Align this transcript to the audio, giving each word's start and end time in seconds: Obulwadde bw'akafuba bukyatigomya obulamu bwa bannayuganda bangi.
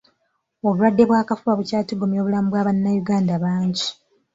Obulwadde 0.67 1.03
bw'akafuba 1.09 1.57
bukyatigomya 1.59 2.17
obulamu 2.19 2.47
bwa 2.49 2.65
bannayuganda 2.67 3.33
bangi. 3.43 3.87